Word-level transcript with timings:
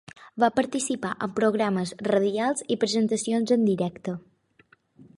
Va 0.43 0.47
participar 0.59 1.11
en 1.25 1.35
programes 1.41 1.93
radials 2.09 2.67
i 2.77 2.81
presentacions 2.85 3.57
en 3.59 3.71
directe. 3.71 4.19